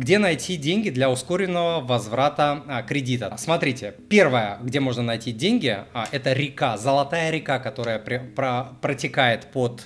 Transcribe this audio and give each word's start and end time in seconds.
Где 0.00 0.16
найти 0.16 0.56
деньги 0.56 0.88
для 0.88 1.10
ускоренного 1.10 1.84
возврата 1.84 2.62
а, 2.66 2.82
кредита? 2.82 3.36
Смотрите, 3.36 3.94
первое, 4.08 4.56
где 4.62 4.80
можно 4.80 5.02
найти 5.02 5.30
деньги, 5.30 5.76
а, 5.92 6.08
это 6.10 6.32
река, 6.32 6.78
золотая 6.78 7.30
река, 7.30 7.58
которая 7.58 7.98
протекает 7.98 9.48
под 9.52 9.82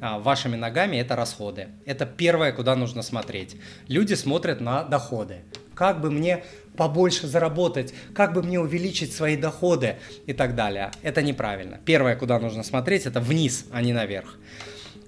а, 0.00 0.20
вашими 0.20 0.56
ногами, 0.56 0.96
это 0.96 1.16
расходы. 1.16 1.68
Это 1.84 2.06
первое, 2.06 2.52
куда 2.52 2.76
нужно 2.76 3.02
смотреть. 3.02 3.56
Люди 3.88 4.14
смотрят 4.14 4.62
на 4.62 4.84
доходы. 4.84 5.40
Как 5.74 6.00
бы 6.00 6.10
мне 6.10 6.44
побольше 6.74 7.26
заработать, 7.26 7.92
как 8.14 8.32
бы 8.32 8.42
мне 8.42 8.58
увеличить 8.58 9.12
свои 9.12 9.36
доходы 9.36 9.96
и 10.24 10.32
так 10.32 10.54
далее. 10.54 10.92
Это 11.02 11.20
неправильно. 11.20 11.78
Первое, 11.84 12.16
куда 12.16 12.38
нужно 12.38 12.62
смотреть, 12.62 13.04
это 13.04 13.20
вниз, 13.20 13.66
а 13.70 13.82
не 13.82 13.92
наверх. 13.92 14.38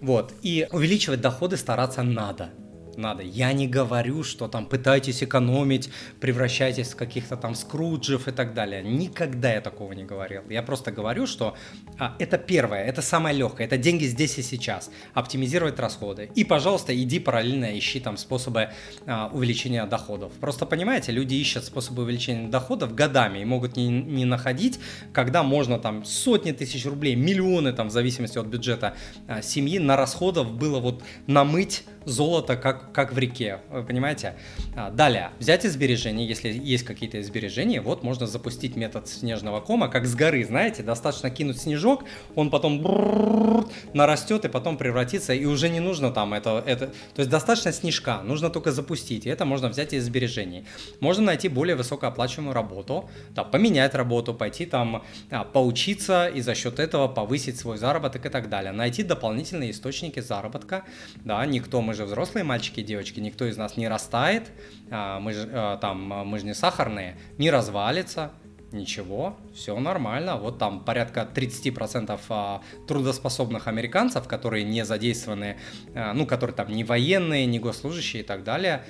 Вот. 0.02 0.34
И 0.42 0.68
увеличивать 0.70 1.22
доходы 1.22 1.56
стараться 1.56 2.02
надо 2.02 2.50
надо. 2.96 3.22
Я 3.22 3.52
не 3.52 3.66
говорю, 3.66 4.22
что 4.22 4.48
там 4.48 4.66
пытайтесь 4.66 5.22
экономить, 5.22 5.90
превращайтесь 6.20 6.92
в 6.92 6.96
каких-то 6.96 7.36
там 7.36 7.54
скруджев 7.54 8.28
и 8.28 8.32
так 8.32 8.54
далее. 8.54 8.82
Никогда 8.82 9.52
я 9.52 9.60
такого 9.60 9.92
не 9.92 10.04
говорил. 10.04 10.42
Я 10.48 10.62
просто 10.62 10.92
говорю, 10.92 11.26
что 11.26 11.56
а, 11.98 12.16
это 12.18 12.38
первое, 12.38 12.84
это 12.84 13.02
самое 13.02 13.36
легкое, 13.36 13.66
это 13.66 13.76
деньги 13.76 14.04
здесь 14.04 14.38
и 14.38 14.42
сейчас. 14.42 14.90
Оптимизировать 15.14 15.78
расходы. 15.78 16.30
И, 16.34 16.44
пожалуйста, 16.44 16.94
иди 16.94 17.18
параллельно 17.18 17.78
ищи 17.78 18.00
там 18.00 18.16
способы 18.16 18.70
а, 19.06 19.30
увеличения 19.32 19.84
доходов. 19.86 20.32
Просто 20.40 20.66
понимаете, 20.66 21.12
люди 21.12 21.34
ищут 21.34 21.64
способы 21.64 22.02
увеличения 22.02 22.48
доходов 22.48 22.94
годами 22.94 23.40
и 23.40 23.44
могут 23.44 23.76
не, 23.76 23.88
не 23.88 24.24
находить, 24.24 24.80
когда 25.12 25.42
можно 25.42 25.78
там 25.78 26.04
сотни 26.04 26.52
тысяч 26.52 26.86
рублей, 26.86 27.14
миллионы 27.14 27.72
там 27.72 27.88
в 27.88 27.92
зависимости 27.92 28.38
от 28.38 28.46
бюджета 28.46 28.94
а, 29.26 29.42
семьи 29.42 29.78
на 29.78 29.96
расходов 29.96 30.52
было 30.52 30.80
вот 30.80 31.02
намыть 31.26 31.84
золото 32.04 32.56
как, 32.56 32.79
как 32.92 33.12
в 33.12 33.18
реке, 33.18 33.60
вы 33.70 33.82
понимаете? 33.82 34.34
А, 34.76 34.90
далее, 34.90 35.30
взять 35.38 35.64
из 35.64 35.76
если 35.76 36.48
есть 36.48 36.84
какие-то 36.84 37.22
сбережения, 37.22 37.80
вот 37.80 38.02
можно 38.02 38.26
запустить 38.26 38.76
метод 38.76 39.08
снежного 39.08 39.60
кома, 39.60 39.88
как 39.88 40.06
с 40.06 40.14
горы, 40.14 40.44
знаете, 40.44 40.82
достаточно 40.82 41.30
кинуть 41.30 41.58
снежок, 41.58 42.04
он 42.34 42.50
потом 42.50 43.66
нарастет 43.92 44.44
и 44.44 44.48
потом 44.48 44.76
превратится, 44.76 45.34
и 45.34 45.44
уже 45.44 45.68
не 45.68 45.80
нужно 45.80 46.10
там 46.10 46.34
это, 46.34 46.62
это, 46.66 46.86
то 46.88 47.20
есть 47.20 47.30
достаточно 47.30 47.72
снежка, 47.72 48.22
нужно 48.22 48.50
только 48.50 48.72
запустить, 48.72 49.26
и 49.26 49.28
это 49.28 49.44
можно 49.44 49.68
взять 49.68 49.92
из 49.92 50.04
сбережений. 50.04 50.66
Можно 51.00 51.24
найти 51.24 51.48
более 51.48 51.76
высокооплачиваемую 51.76 52.54
работу, 52.54 53.10
да, 53.30 53.44
поменять 53.44 53.94
работу, 53.94 54.34
пойти 54.34 54.66
там 54.66 55.04
а, 55.30 55.44
поучиться 55.44 56.28
и 56.28 56.40
за 56.40 56.54
счет 56.54 56.78
этого 56.78 57.08
повысить 57.08 57.58
свой 57.58 57.78
заработок 57.78 58.26
и 58.26 58.28
так 58.28 58.48
далее. 58.48 58.72
Найти 58.72 59.02
дополнительные 59.02 59.70
источники 59.70 60.20
заработка, 60.20 60.84
да, 61.16 61.44
никто, 61.46 61.80
мы 61.80 61.94
же 61.94 62.04
взрослые 62.04 62.44
мальчики 62.44 62.69
и 62.78 62.82
девочки, 62.82 63.20
никто 63.20 63.44
из 63.44 63.56
нас 63.56 63.76
не 63.76 63.88
растает, 63.88 64.50
а, 64.90 65.20
мы 65.20 65.32
же, 65.32 65.48
а, 65.52 65.76
там, 65.78 66.12
а, 66.12 66.24
мы 66.24 66.38
же 66.38 66.46
не 66.46 66.54
сахарные, 66.54 67.16
не 67.38 67.50
развалится, 67.50 68.32
ничего, 68.72 69.36
все 69.52 69.78
нормально. 69.78 70.36
Вот 70.36 70.58
там 70.58 70.84
порядка 70.84 71.28
30% 71.34 72.62
трудоспособных 72.86 73.66
американцев, 73.66 74.28
которые 74.28 74.62
не 74.62 74.84
задействованы, 74.84 75.56
ну, 75.92 76.24
которые 76.24 76.54
там 76.54 76.68
не 76.68 76.84
военные, 76.84 77.46
не 77.46 77.58
госслужащие 77.58 78.22
и 78.22 78.24
так 78.24 78.44
далее, 78.44 78.84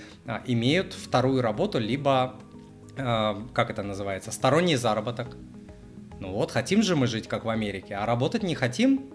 имеют 0.47 0.93
вторую 0.93 1.41
работу, 1.41 1.79
либо, 1.79 2.35
как 2.95 3.71
это 3.71 3.83
называется, 3.83 4.33
сторонний 4.33 4.77
заработок. 4.77 5.39
Ну 6.21 6.33
вот, 6.33 6.51
хотим 6.51 6.83
же 6.83 6.95
мы 6.95 7.07
жить, 7.07 7.27
как 7.27 7.47
в 7.47 7.49
Америке, 7.49 7.95
а 7.95 8.05
работать 8.05 8.43
не 8.43 8.55
хотим, 8.55 9.11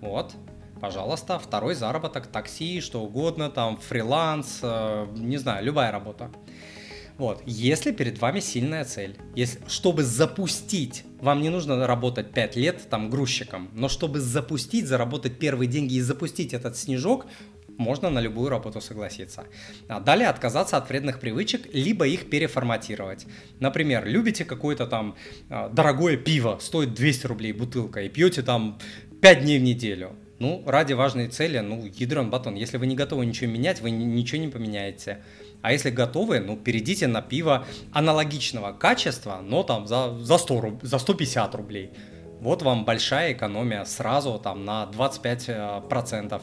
вот, 0.00 0.34
пожалуйста, 0.82 1.38
второй 1.38 1.76
заработок, 1.76 2.26
такси, 2.26 2.80
что 2.80 3.02
угодно, 3.02 3.48
там, 3.48 3.76
фриланс, 3.76 4.58
э, 4.62 5.06
не 5.14 5.38
знаю, 5.38 5.64
любая 5.64 5.92
работа. 5.92 6.32
Вот, 7.18 7.40
если 7.46 7.92
перед 7.92 8.18
вами 8.18 8.40
сильная 8.40 8.84
цель, 8.84 9.16
если, 9.36 9.60
чтобы 9.68 10.02
запустить, 10.02 11.04
вам 11.20 11.40
не 11.40 11.50
нужно 11.50 11.86
работать 11.86 12.32
5 12.32 12.56
лет 12.56 12.90
там 12.90 13.10
грузчиком, 13.10 13.68
но 13.74 13.88
чтобы 13.88 14.18
запустить, 14.18 14.88
заработать 14.88 15.38
первые 15.38 15.68
деньги 15.68 15.94
и 15.94 16.00
запустить 16.00 16.52
этот 16.52 16.76
снежок, 16.76 17.26
можно 17.78 18.10
на 18.10 18.18
любую 18.20 18.48
работу 18.48 18.80
согласиться. 18.80 19.44
А 19.88 20.00
далее 20.00 20.28
отказаться 20.28 20.76
от 20.76 20.88
вредных 20.88 21.20
привычек, 21.20 21.72
либо 21.72 22.08
их 22.08 22.28
переформатировать. 22.28 23.26
Например, 23.60 24.04
любите 24.04 24.44
какое-то 24.44 24.88
там 24.88 25.14
э, 25.48 25.68
дорогое 25.72 26.16
пиво, 26.16 26.58
стоит 26.60 26.92
200 26.92 27.26
рублей 27.28 27.52
бутылка, 27.52 28.02
и 28.02 28.08
пьете 28.08 28.42
там 28.42 28.80
5 29.20 29.42
дней 29.42 29.60
в 29.60 29.62
неделю. 29.62 30.16
Ну, 30.42 30.60
ради 30.66 30.92
важной 30.92 31.28
цели, 31.28 31.60
ну, 31.60 31.84
ядрен 31.84 32.28
батон. 32.28 32.56
Если 32.56 32.76
вы 32.76 32.88
не 32.88 32.96
готовы 32.96 33.24
ничего 33.26 33.48
менять, 33.48 33.80
вы 33.80 33.92
ничего 33.92 34.40
не 34.40 34.48
поменяете. 34.48 35.22
А 35.62 35.70
если 35.70 35.90
готовы, 35.90 36.40
ну, 36.40 36.56
перейдите 36.56 37.06
на 37.06 37.22
пиво 37.22 37.64
аналогичного 37.92 38.72
качества, 38.72 39.38
но 39.40 39.62
там 39.62 39.86
за, 39.86 40.18
за, 40.18 40.38
100, 40.38 40.80
за 40.82 40.98
150 40.98 41.54
рублей. 41.54 41.92
Вот 42.40 42.62
вам 42.62 42.84
большая 42.84 43.34
экономия 43.34 43.84
сразу 43.84 44.40
там 44.42 44.64
на 44.64 44.90
25% 44.92 46.42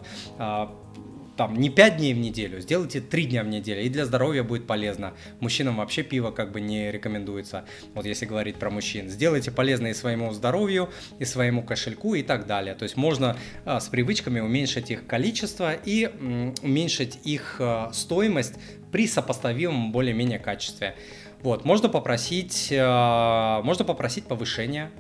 там 1.40 1.56
не 1.56 1.70
5 1.70 1.96
дней 1.96 2.14
в 2.14 2.18
неделю, 2.18 2.60
сделайте 2.60 3.00
3 3.00 3.26
дня 3.28 3.44
в 3.44 3.48
неделю, 3.48 3.82
и 3.82 3.88
для 3.88 4.06
здоровья 4.06 4.44
будет 4.44 4.68
полезно. 4.68 5.14
Мужчинам 5.40 5.78
вообще 5.78 6.04
пиво 6.04 6.32
как 6.32 6.52
бы 6.52 6.60
не 6.60 6.92
рекомендуется, 6.92 7.64
вот 7.94 8.06
если 8.06 8.26
говорить 8.26 8.58
про 8.58 8.70
мужчин. 8.70 9.08
Сделайте 9.08 9.50
полезно 9.50 9.88
и 9.88 9.94
своему 9.94 10.34
здоровью, 10.34 10.90
и 11.18 11.24
своему 11.24 11.64
кошельку 11.64 12.14
и 12.16 12.24
так 12.24 12.46
далее. 12.46 12.76
То 12.76 12.84
есть 12.84 12.98
можно 12.98 13.38
а, 13.64 13.80
с 13.80 13.88
привычками 13.88 14.42
уменьшить 14.42 14.92
их 14.92 15.08
количество 15.08 15.72
и 15.72 16.08
м, 16.08 16.56
уменьшить 16.62 17.20
их 17.24 17.56
а, 17.62 17.90
стоимость 17.94 18.56
при 18.92 19.08
сопоставимом 19.08 19.94
более-менее 19.94 20.40
качестве. 20.40 20.98
Вот, 21.42 21.64
можно 21.64 21.88
попросить, 21.88 22.68
а, 22.78 23.62
можно 23.62 23.86
попросить 23.86 24.26
повышения 24.26 24.92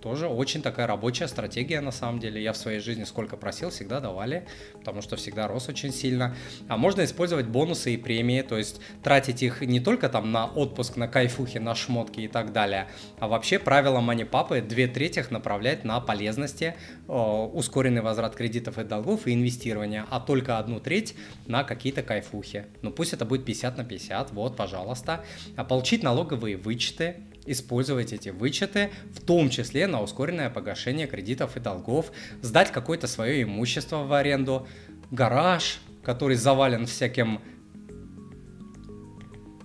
тоже 0.00 0.28
очень 0.28 0.62
такая 0.62 0.86
рабочая 0.86 1.28
стратегия 1.28 1.80
на 1.80 1.90
самом 1.90 2.18
деле. 2.18 2.42
Я 2.42 2.52
в 2.52 2.56
своей 2.56 2.80
жизни 2.80 3.04
сколько 3.04 3.36
просил, 3.36 3.70
всегда 3.70 4.00
давали, 4.00 4.46
потому 4.78 5.02
что 5.02 5.16
всегда 5.16 5.46
рос 5.46 5.68
очень 5.68 5.92
сильно. 5.92 6.34
А 6.68 6.76
можно 6.76 7.04
использовать 7.04 7.46
бонусы 7.46 7.94
и 7.94 7.96
премии, 7.96 8.42
то 8.42 8.56
есть 8.56 8.80
тратить 9.02 9.42
их 9.42 9.60
не 9.60 9.80
только 9.80 10.08
там 10.08 10.32
на 10.32 10.46
отпуск, 10.46 10.96
на 10.96 11.08
кайфухи, 11.08 11.58
на 11.58 11.74
шмотки 11.74 12.20
и 12.20 12.28
так 12.28 12.52
далее, 12.52 12.88
а 13.18 13.28
вообще 13.28 13.58
правило 13.58 14.00
мани-папы 14.00 14.62
две 14.62 14.86
трети 14.86 15.18
направлять 15.30 15.84
на 15.84 16.00
полезности, 16.00 16.74
э, 17.08 17.12
ускоренный 17.12 18.02
возврат 18.02 18.36
кредитов 18.36 18.78
и 18.78 18.84
долгов 18.84 19.26
и 19.26 19.34
инвестирования, 19.34 20.06
а 20.10 20.20
только 20.20 20.58
одну 20.58 20.80
треть 20.80 21.14
на 21.46 21.64
какие-то 21.64 22.02
кайфухи. 22.02 22.66
Ну 22.82 22.92
пусть 22.92 23.12
это 23.12 23.24
будет 23.24 23.44
50 23.44 23.76
на 23.76 23.84
50, 23.84 24.32
вот, 24.32 24.56
пожалуйста. 24.56 25.24
А 25.56 25.64
получить 25.64 26.02
налоговые 26.02 26.56
вычеты, 26.56 27.16
использовать 27.50 28.12
эти 28.12 28.28
вычеты, 28.28 28.90
в 29.12 29.20
том 29.20 29.50
числе 29.50 29.86
на 29.86 30.02
ускоренное 30.02 30.50
погашение 30.50 31.06
кредитов 31.06 31.56
и 31.56 31.60
долгов, 31.60 32.12
сдать 32.42 32.72
какое-то 32.72 33.06
свое 33.06 33.42
имущество 33.42 34.04
в 34.04 34.12
аренду, 34.12 34.66
гараж, 35.10 35.80
который 36.02 36.36
завален 36.36 36.86
всяким, 36.86 37.40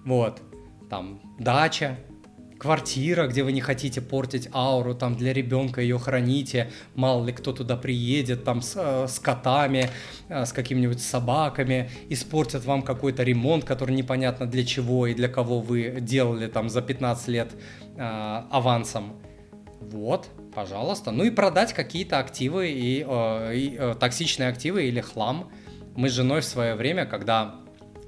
вот, 0.06 0.42
там, 0.90 1.22
дача, 1.40 1.98
квартира, 2.63 3.28
где 3.28 3.44
вы 3.44 3.51
не 3.51 3.59
хотите 3.59 4.00
портить 4.00 4.47
ауру, 4.53 4.96
там 4.96 5.18
для 5.18 5.34
ребенка 5.34 5.81
ее 5.81 6.00
храните, 6.00 6.72
мало 6.96 7.25
ли 7.25 7.34
кто 7.34 7.51
туда 7.51 7.75
приедет, 7.75 8.46
там 8.46 8.62
с, 8.62 8.75
э, 8.78 9.07
с 9.07 9.19
котами, 9.19 9.90
э, 10.29 10.46
с 10.46 10.53
какими-нибудь 10.53 11.01
собаками, 11.01 11.90
испортят 12.09 12.63
вам 12.63 12.81
какой-то 12.81 13.24
ремонт, 13.24 13.66
который 13.66 13.94
непонятно 13.94 14.46
для 14.46 14.63
чего 14.63 15.07
и 15.07 15.13
для 15.13 15.28
кого 15.28 15.59
вы 15.59 15.97
делали 16.00 16.47
там 16.47 16.69
за 16.69 16.81
15 16.81 17.28
лет 17.28 17.51
э, 17.97 18.44
авансом. 18.50 19.12
Вот, 19.81 20.30
пожалуйста. 20.56 21.12
Ну 21.12 21.25
и 21.25 21.31
продать 21.31 21.74
какие-то 21.74 22.19
активы 22.19 22.72
и, 22.72 23.06
э, 23.06 23.56
и 23.56 23.75
э, 23.78 23.95
токсичные 24.00 24.47
активы 24.47 24.85
или 24.85 25.01
хлам. 25.01 25.51
Мы 25.97 26.07
с 26.07 26.13
женой 26.13 26.40
в 26.40 26.45
свое 26.45 26.75
время, 26.75 27.06
когда 27.06 27.62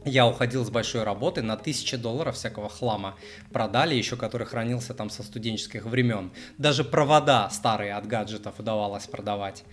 я 0.06 0.28
уходил 0.28 0.64
с 0.64 0.70
большой 0.70 1.04
работы 1.04 1.42
на 1.42 1.58
тысячи 1.58 1.98
долларов 1.98 2.36
всякого 2.36 2.70
хлама. 2.70 3.16
Продали 3.52 3.96
еще, 3.96 4.16
который 4.16 4.48
хранился 4.48 4.94
там 4.94 5.10
со 5.10 5.24
студенческих 5.24 5.86
времен. 5.86 6.32
Даже 6.58 6.84
провода 6.84 7.50
старые 7.50 7.94
от 7.96 8.08
гаджетов 8.08 8.60
удавалось 8.60 9.08
продавать 9.08 9.64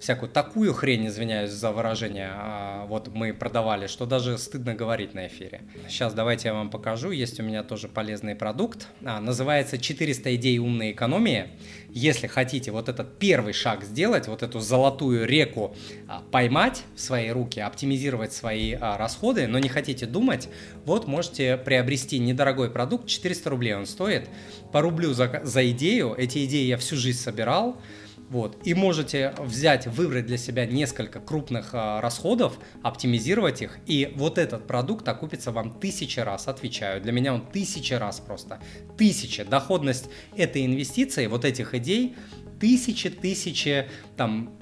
всякую 0.00 0.30
такую 0.30 0.74
хрень, 0.74 1.06
извиняюсь 1.06 1.50
за 1.50 1.72
выражение, 1.72 2.30
а, 2.32 2.86
вот 2.86 3.08
мы 3.14 3.32
продавали, 3.32 3.86
что 3.86 4.06
даже 4.06 4.36
стыдно 4.38 4.74
говорить 4.74 5.14
на 5.14 5.26
эфире. 5.26 5.62
Сейчас 5.88 6.12
давайте 6.12 6.48
я 6.48 6.54
вам 6.54 6.70
покажу, 6.70 7.10
есть 7.10 7.40
у 7.40 7.42
меня 7.42 7.62
тоже 7.62 7.88
полезный 7.88 8.34
продукт, 8.34 8.88
а, 9.04 9.20
называется 9.20 9.78
400 9.78 10.36
идей 10.36 10.58
умной 10.58 10.92
экономии. 10.92 11.48
Если 11.88 12.26
хотите 12.26 12.72
вот 12.72 12.88
этот 12.88 13.18
первый 13.18 13.54
шаг 13.54 13.84
сделать, 13.84 14.28
вот 14.28 14.42
эту 14.42 14.60
золотую 14.60 15.26
реку 15.26 15.74
а, 16.08 16.22
поймать 16.30 16.82
в 16.94 17.00
свои 17.00 17.30
руки, 17.30 17.60
оптимизировать 17.60 18.32
свои 18.32 18.74
расходы, 18.74 19.46
но 19.46 19.58
не 19.58 19.68
хотите 19.68 20.06
думать, 20.06 20.48
вот 20.84 21.06
можете 21.06 21.56
приобрести 21.56 22.18
недорогой 22.18 22.70
продукт, 22.70 23.06
400 23.06 23.50
рублей 23.50 23.74
он 23.74 23.86
стоит, 23.86 24.28
по 24.72 24.82
рублю 24.82 25.14
за, 25.14 25.40
за 25.42 25.70
идею, 25.70 26.14
эти 26.16 26.44
идеи 26.44 26.66
я 26.66 26.76
всю 26.76 26.96
жизнь 26.96 27.18
собирал, 27.18 27.80
Вот. 28.28 28.58
И 28.64 28.74
можете 28.74 29.34
взять, 29.38 29.86
выбрать 29.86 30.26
для 30.26 30.36
себя 30.36 30.66
несколько 30.66 31.20
крупных 31.20 31.70
а, 31.72 32.00
расходов, 32.00 32.58
оптимизировать 32.82 33.62
их, 33.62 33.78
и 33.86 34.12
вот 34.16 34.38
этот 34.38 34.66
продукт 34.66 35.06
окупится 35.08 35.52
вам 35.52 35.78
тысячи 35.78 36.18
раз, 36.18 36.48
отвечаю. 36.48 37.00
Для 37.00 37.12
меня 37.12 37.34
он 37.34 37.46
тысячи 37.46 37.94
раз 37.94 38.18
просто. 38.18 38.58
Тысячи. 38.98 39.44
Доходность 39.44 40.08
этой 40.36 40.66
инвестиции, 40.66 41.26
вот 41.26 41.44
этих 41.44 41.74
идей, 41.74 42.16
тысячи, 42.58 43.10
тысячи, 43.10 43.88
там, 44.16 44.58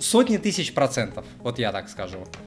сотни 0.00 0.38
тысяч 0.38 0.72
процентов, 0.72 1.26
вот 1.40 1.58
я 1.58 1.72
так 1.72 1.88
скажу. 1.88 2.24